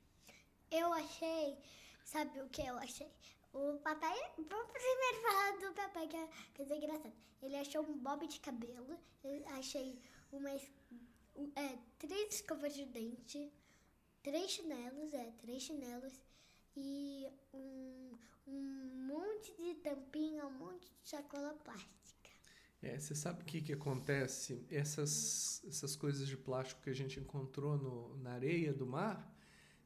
Eu 0.71 0.93
achei. 0.93 1.57
Sabe 2.05 2.41
o 2.41 2.49
que 2.49 2.63
eu 2.63 2.77
achei? 2.79 3.09
O 3.53 3.79
papai. 3.79 4.19
Vamos 4.37 4.73
primeiro 4.73 5.23
falar 5.23 5.59
do 5.59 5.75
papai, 5.75 6.09
que 6.09 6.17
é 6.17 6.29
coisa 6.57 6.77
engraçada. 6.77 7.13
Ele 7.43 7.57
achou 7.57 7.83
um 7.83 7.99
bob 7.99 8.27
de 8.27 8.41
cabelo. 8.41 8.99
Eu 9.25 9.47
achei 9.49 9.99
uma 10.31 10.51
é, 11.57 11.79
três 11.99 12.35
escovas 12.35 12.75
de 12.75 12.85
dente, 12.85 13.53
três 14.23 14.51
chinelos, 14.51 15.13
é, 15.13 15.31
três 15.41 15.63
chinelos 15.63 16.21
e 16.77 17.27
um, 17.53 18.17
um 18.47 19.07
monte 19.07 19.55
de 19.57 19.75
tampinha, 19.77 20.47
um 20.47 20.59
monte 20.59 20.91
de 21.03 21.09
sacola 21.09 21.55
plástica. 21.55 22.31
É, 22.83 22.99
você 22.99 23.15
sabe 23.15 23.43
o 23.43 23.45
que, 23.45 23.61
que 23.61 23.73
acontece? 23.73 24.67
Essas, 24.69 25.63
essas 25.69 25.95
coisas 25.95 26.27
de 26.27 26.37
plástico 26.37 26.83
que 26.83 26.91
a 26.91 26.95
gente 26.95 27.21
encontrou 27.21 27.79
no, 27.79 28.17
na 28.17 28.33
areia 28.33 28.75
do 28.75 28.85
mar, 28.85 29.33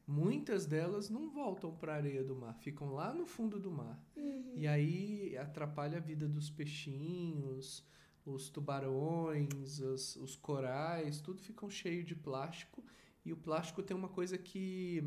muitas 0.07 0.65
delas 0.65 1.09
não 1.09 1.29
voltam 1.29 1.75
para 1.75 1.93
a 1.93 1.97
areia 1.97 2.23
do 2.23 2.35
mar, 2.35 2.55
ficam 2.55 2.93
lá 2.93 3.13
no 3.13 3.25
fundo 3.25 3.59
do 3.59 3.69
mar. 3.69 4.01
Uhum. 4.15 4.53
E 4.55 4.67
aí 4.67 5.37
atrapalha 5.37 5.97
a 5.97 6.01
vida 6.01 6.27
dos 6.27 6.49
peixinhos, 6.49 7.85
os 8.33 8.49
tubarões, 8.49 9.79
os, 9.79 10.15
os 10.17 10.35
corais, 10.35 11.21
tudo 11.21 11.41
ficam 11.41 11.69
cheio 11.69 12.03
de 12.03 12.15
plástico. 12.15 12.83
E 13.25 13.33
o 13.33 13.37
plástico 13.37 13.83
tem 13.83 13.95
uma 13.95 14.09
coisa 14.09 14.37
que 14.37 15.03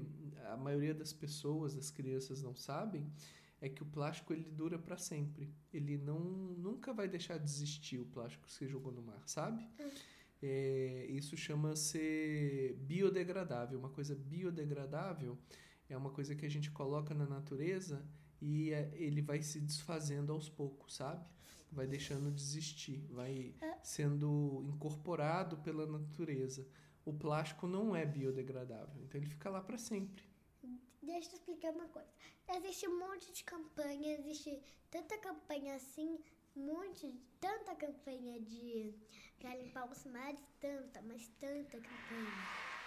a 0.52 0.56
maioria 0.56 0.94
das 0.94 1.12
pessoas, 1.12 1.74
das 1.74 1.90
crianças 1.90 2.42
não 2.42 2.54
sabem, 2.54 3.10
é 3.60 3.68
que 3.68 3.82
o 3.82 3.86
plástico 3.86 4.32
ele 4.32 4.50
dura 4.50 4.78
para 4.78 4.96
sempre. 4.96 5.54
Ele 5.72 5.96
não 5.98 6.18
nunca 6.20 6.92
vai 6.92 7.08
deixar 7.08 7.38
de 7.38 7.44
existir 7.44 7.98
o 7.98 8.06
plástico 8.06 8.46
que 8.46 8.52
você 8.52 8.66
jogou 8.66 8.92
no 8.92 9.02
mar, 9.02 9.22
sabe? 9.26 9.66
É, 10.42 11.06
isso 11.10 11.36
chama-se 11.36 12.74
biodegradável. 12.80 13.78
Uma 13.78 13.90
coisa 13.90 14.14
biodegradável 14.14 15.38
é 15.88 15.96
uma 15.96 16.10
coisa 16.10 16.34
que 16.34 16.46
a 16.46 16.48
gente 16.48 16.70
coloca 16.70 17.14
na 17.14 17.26
natureza 17.26 18.04
e 18.40 18.72
é, 18.72 18.90
ele 18.94 19.20
vai 19.20 19.42
se 19.42 19.60
desfazendo 19.60 20.32
aos 20.32 20.48
poucos, 20.48 20.94
sabe? 20.94 21.26
Vai 21.72 21.86
deixando 21.86 22.30
de 22.30 22.40
existir, 22.40 22.98
vai 23.10 23.54
sendo 23.82 24.62
incorporado 24.66 25.56
pela 25.58 25.86
natureza. 25.86 26.66
O 27.04 27.12
plástico 27.12 27.66
não 27.66 27.94
é 27.96 28.04
biodegradável, 28.04 29.02
então 29.02 29.20
ele 29.20 29.28
fica 29.28 29.48
lá 29.48 29.60
para 29.60 29.78
sempre. 29.78 30.24
Deixa 31.02 31.30
eu 31.30 31.34
explicar 31.34 31.72
uma 31.72 31.88
coisa. 31.88 32.08
Existe 32.56 32.86
um 32.86 32.98
monte 32.98 33.32
de 33.32 33.42
campanha, 33.44 34.18
existe 34.18 34.60
tanta 34.90 35.16
campanha 35.18 35.76
assim, 35.76 36.18
um 36.56 36.66
monte, 36.66 37.18
tanta 37.40 37.74
campanha 37.74 38.40
de 38.40 38.94
para 39.38 39.56
limpar 39.56 39.90
os 39.90 40.04
mares, 40.04 40.40
tanta, 40.60 41.00
mas 41.02 41.26
tanta 41.40 41.80
campanha, 41.80 42.30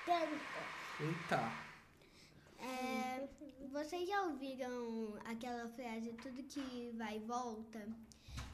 tanta. 0.06 1.04
Eita. 1.04 1.74
É, 2.60 3.28
vocês 3.72 4.08
já 4.08 4.24
ouviram 4.24 5.18
aquela 5.25 5.68
frase 5.70 6.13
tudo 6.22 6.44
que 6.44 6.94
vai 6.96 7.18
e 7.18 7.20
volta? 7.22 7.88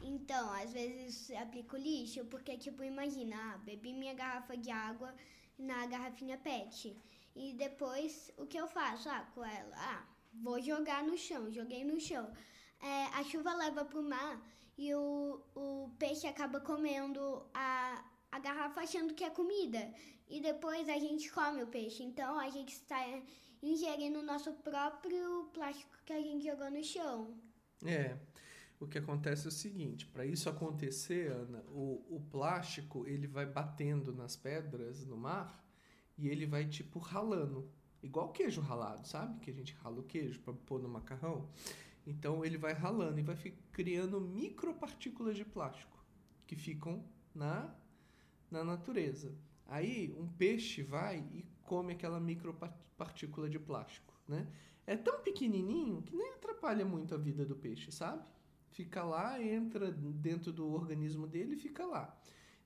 Então, 0.01 0.51
às 0.53 0.71
vezes 0.71 1.31
aplico 1.31 1.75
lixo, 1.75 2.25
porque, 2.25 2.57
tipo, 2.57 2.83
imagina, 2.83 3.35
ah, 3.37 3.57
bebi 3.57 3.93
minha 3.93 4.13
garrafa 4.13 4.55
de 4.55 4.71
água 4.71 5.13
na 5.57 5.85
garrafinha 5.85 6.37
PET. 6.37 6.95
E 7.35 7.53
depois, 7.53 8.31
o 8.37 8.45
que 8.45 8.57
eu 8.57 8.67
faço? 8.67 9.09
Ah, 9.09 9.27
com 9.33 9.43
ela, 9.43 9.75
ah, 9.75 10.05
vou 10.33 10.61
jogar 10.61 11.03
no 11.03 11.17
chão, 11.17 11.51
joguei 11.51 11.83
no 11.83 11.99
chão. 11.99 12.31
É, 12.81 13.05
a 13.19 13.23
chuva 13.23 13.53
leva 13.53 13.83
pro 13.83 14.01
mar 14.01 14.41
e 14.77 14.93
o, 14.93 15.41
o 15.55 15.91
peixe 15.99 16.25
acaba 16.27 16.61
comendo 16.61 17.45
a, 17.53 18.05
a 18.31 18.39
garrafa 18.39 18.81
achando 18.81 19.13
que 19.13 19.23
é 19.23 19.29
comida. 19.29 19.93
E 20.29 20.39
depois 20.39 20.87
a 20.87 20.97
gente 20.97 21.31
come 21.31 21.63
o 21.63 21.67
peixe. 21.67 22.03
Então, 22.03 22.39
a 22.39 22.49
gente 22.49 22.73
está 22.73 22.99
ingerindo 23.61 24.19
o 24.19 24.23
nosso 24.23 24.53
próprio 24.53 25.49
plástico 25.53 25.97
que 26.05 26.13
a 26.13 26.21
gente 26.21 26.45
jogou 26.45 26.71
no 26.71 26.83
chão. 26.83 27.37
É. 27.85 28.17
O 28.79 28.87
que 28.87 28.97
acontece 28.97 29.45
é 29.45 29.49
o 29.49 29.51
seguinte, 29.51 30.05
para 30.05 30.25
isso 30.25 30.49
acontecer, 30.49 31.29
Ana, 31.31 31.61
o, 31.67 32.01
o 32.09 32.21
plástico 32.31 33.05
ele 33.05 33.27
vai 33.27 33.45
batendo 33.45 34.13
nas 34.13 34.37
pedras 34.37 35.05
no 35.05 35.17
mar 35.17 35.61
e 36.17 36.29
ele 36.29 36.45
vai 36.45 36.65
tipo 36.65 36.97
ralando, 36.97 37.69
igual 38.01 38.31
queijo 38.31 38.61
ralado, 38.61 39.05
sabe? 39.05 39.37
Que 39.41 39.51
a 39.51 39.53
gente 39.53 39.73
rala 39.73 39.99
o 39.99 40.03
queijo 40.03 40.39
para 40.39 40.53
pôr 40.53 40.81
no 40.81 40.87
macarrão. 40.87 41.49
Então 42.07 42.45
ele 42.45 42.57
vai 42.57 42.71
ralando 42.71 43.19
e 43.19 43.23
vai 43.23 43.35
criando 43.73 44.21
micropartículas 44.21 45.35
de 45.35 45.43
plástico 45.43 45.99
que 46.47 46.55
ficam 46.55 47.03
na, 47.35 47.75
na 48.49 48.63
natureza. 48.63 49.35
Aí 49.67 50.15
um 50.17 50.27
peixe 50.27 50.81
vai 50.81 51.19
e 51.33 51.45
come 51.63 51.93
aquela 51.93 52.19
micropartícula 52.19 53.49
de 53.49 53.59
plástico, 53.59 54.13
né? 54.25 54.47
É 54.87 54.95
tão 54.95 55.19
pequenininho 55.21 56.01
que 56.01 56.15
nem 56.15 56.33
atrapalha 56.33 56.85
muito 56.85 57.13
a 57.13 57.17
vida 57.17 57.45
do 57.45 57.55
peixe, 57.55 57.91
sabe? 57.91 58.23
Fica 58.71 59.03
lá, 59.03 59.41
entra 59.41 59.91
dentro 59.91 60.51
do 60.51 60.71
organismo 60.71 61.27
dele 61.27 61.55
e 61.55 61.59
fica 61.59 61.85
lá. 61.85 62.17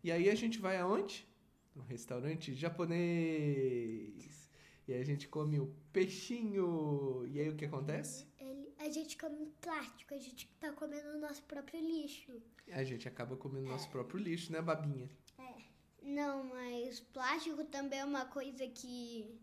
E 0.03 0.11
aí 0.11 0.29
a 0.29 0.35
gente 0.35 0.59
vai 0.59 0.77
aonde? 0.77 1.27
No 1.75 1.81
restaurante 1.83 2.53
japonês. 2.53 4.49
E 4.87 4.93
aí 4.93 5.01
a 5.01 5.05
gente 5.05 5.27
come 5.27 5.59
o 5.59 5.73
peixinho. 5.91 7.25
E 7.27 7.39
aí 7.39 7.49
o 7.49 7.55
que 7.55 7.65
acontece? 7.65 8.27
Ele, 8.37 8.73
a 8.77 8.89
gente 8.89 9.17
come 9.17 9.47
plástico, 9.61 10.13
a 10.13 10.17
gente 10.17 10.47
tá 10.59 10.71
comendo 10.73 11.09
o 11.09 11.19
nosso 11.19 11.41
próprio 11.43 11.79
lixo. 11.79 12.41
A 12.71 12.83
gente 12.83 13.07
acaba 13.07 13.35
comendo 13.37 13.67
o 13.67 13.71
nosso 13.71 13.89
próprio 13.89 14.19
lixo, 14.19 14.51
né, 14.51 14.61
babinha? 14.61 15.09
É. 15.39 15.55
Não, 16.01 16.43
mas 16.43 16.99
plástico 16.99 17.63
também 17.65 17.99
é 17.99 18.05
uma 18.05 18.25
coisa 18.25 18.67
que. 18.67 19.39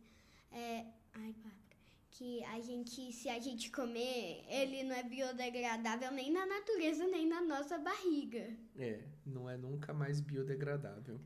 É... 0.53 0.85
Ai, 1.15 1.33
Bárbara. 1.33 1.70
Que 2.21 2.45
a 2.45 2.61
gente, 2.61 3.11
se 3.13 3.31
a 3.31 3.41
gente 3.41 3.73
comer, 3.73 4.45
ele 4.47 4.83
não 4.83 4.95
é 4.95 5.03
biodegradável 5.03 6.13
nem 6.13 6.31
na 6.31 6.45
natureza, 6.45 7.07
nem 7.07 7.27
na 7.27 7.41
nossa 7.41 7.79
barriga. 7.79 8.47
É, 8.77 9.01
não 9.25 9.49
é 9.49 9.57
nunca 9.57 9.95
mais 9.95 10.21
biodegradável. 10.21 11.19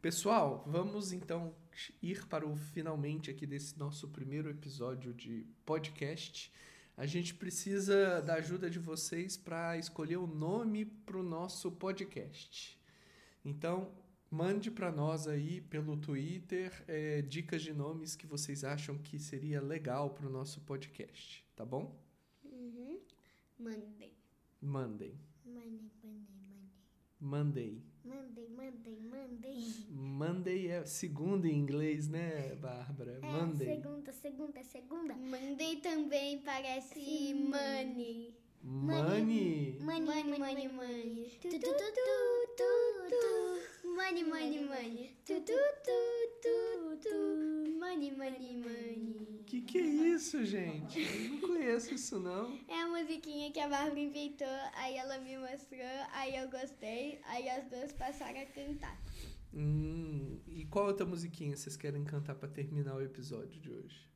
Pessoal, 0.00 0.64
vamos 0.66 1.12
então 1.12 1.54
ir 2.00 2.26
para 2.28 2.48
o 2.48 2.56
finalmente 2.56 3.30
aqui 3.30 3.46
desse 3.46 3.78
nosso 3.78 4.08
primeiro 4.08 4.48
episódio 4.48 5.12
de 5.12 5.46
podcast. 5.66 6.50
A 6.96 7.04
gente 7.04 7.34
precisa 7.34 8.22
da 8.22 8.36
ajuda 8.36 8.70
de 8.70 8.78
vocês 8.78 9.36
para 9.36 9.76
escolher 9.76 10.16
o 10.16 10.26
nome 10.26 10.86
para 10.86 11.18
o 11.18 11.22
nosso 11.22 11.70
podcast. 11.72 12.80
Então, 13.44 13.92
Mande 14.30 14.70
para 14.70 14.90
nós 14.90 15.28
aí 15.28 15.60
pelo 15.60 15.96
Twitter 15.96 16.84
é, 16.88 17.22
dicas 17.22 17.62
de 17.62 17.72
nomes 17.72 18.16
que 18.16 18.26
vocês 18.26 18.64
acham 18.64 18.98
que 18.98 19.18
seria 19.18 19.60
legal 19.60 20.10
para 20.10 20.26
o 20.26 20.30
nosso 20.30 20.60
podcast, 20.62 21.44
tá 21.54 21.64
bom? 21.64 21.96
Uhum. 22.44 23.00
Mandem. 23.58 24.12
Mandem. 24.60 25.14
Mandem, 25.44 25.90
mandem, 26.02 26.26
mandem. 27.20 27.82
Mandem, 28.04 28.48
mandem, 28.50 29.00
mandem. 29.00 29.86
Monday 29.90 30.68
é 30.68 30.84
segunda 30.84 31.48
em 31.48 31.58
inglês, 31.58 32.08
né, 32.08 32.54
Bárbara? 32.56 33.18
É, 33.22 33.32
Monday. 33.32 33.74
segunda, 33.76 34.12
segunda, 34.12 34.62
segunda. 34.64 35.14
Monday 35.14 35.76
também 35.76 36.38
parece 36.38 36.94
Sim. 36.94 37.48
money. 37.48 38.45
Money. 38.68 39.78
Money, 39.80 40.00
Money, 40.00 40.38
money, 40.38 40.68
money. 40.68 41.38
Tu, 41.40 41.48
tu, 41.50 41.58
tu, 41.58 41.70
tu, 41.70 42.10
tu, 42.58 42.72
tu. 43.08 43.94
Money, 43.94 44.24
money, 44.24 44.64
money. 44.64 45.16
Tu, 45.24 45.40
tu, 45.40 45.54
tu, 45.84 45.98
tu, 46.42 46.98
tu. 47.00 47.78
Money, 47.78 48.10
money, 48.10 48.56
money. 48.56 49.44
Que 49.46 49.60
que 49.60 49.78
é 49.78 49.82
isso, 49.82 50.44
gente? 50.44 51.00
Eu 51.00 51.30
não 51.30 51.40
conheço 51.40 51.94
isso 51.94 52.18
não. 52.18 52.58
É 52.66 52.82
a 52.82 52.88
musiquinha 52.88 53.52
que 53.52 53.60
a 53.60 53.68
Bárbara 53.68 54.00
inventou, 54.00 54.48
aí 54.74 54.96
ela 54.96 55.18
me 55.18 55.38
mostrou, 55.38 55.86
aí 56.12 56.36
eu 56.36 56.50
gostei, 56.50 57.20
aí 57.26 57.48
as 57.48 57.68
duas 57.70 57.92
passaram 57.92 58.40
a 58.40 58.46
cantar. 58.46 59.00
Hum, 59.54 60.40
e 60.48 60.64
qual 60.64 60.86
outra 60.86 61.06
musiquinha 61.06 61.56
vocês 61.56 61.76
querem 61.76 62.02
cantar 62.02 62.34
para 62.34 62.48
terminar 62.48 62.96
o 62.96 63.02
episódio 63.02 63.60
de 63.60 63.70
hoje? 63.70 64.10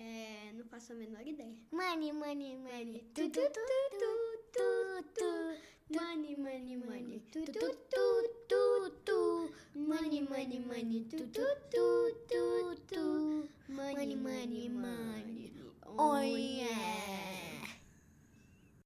É, 0.00 0.52
não 0.54 0.64
faço 0.64 0.92
a 0.92 0.96
menor 0.96 1.26
ideia. 1.26 1.54
Money, 1.70 2.10
money, 2.12 2.56
money. 2.56 3.04
Tu, 3.14 3.28
tu, 3.28 3.40
tu, 3.56 3.66
tu, 4.00 4.12
tu, 4.54 5.02
tu. 5.14 5.94
Money, 5.94 6.36
money, 6.38 6.76
money. 6.78 7.20
Tu, 7.30 7.44
tu, 7.44 7.60
tu, 7.92 8.06
tu, 8.48 8.90
tu. 9.04 9.52
Money, 9.74 10.22
money, 10.22 10.58
money. 10.60 11.04
Tu, 11.10 11.18
tu, 11.26 11.46
tu, 11.70 12.14
tu, 12.30 12.76
tu. 12.88 13.48
Money, 13.68 14.16
money, 14.16 14.68
money. 14.70 15.52
Oh, 15.98 16.20
yeah. 16.22 17.59